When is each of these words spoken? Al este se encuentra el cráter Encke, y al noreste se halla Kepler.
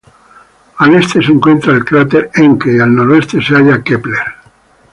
Al 0.77 0.95
este 0.95 1.21
se 1.21 1.31
encuentra 1.31 1.73
el 1.73 1.85
cráter 1.85 2.31
Encke, 2.33 2.75
y 2.75 2.79
al 2.79 2.95
noreste 2.95 3.39
se 3.39 3.53
halla 3.55 3.83
Kepler. 3.83 4.33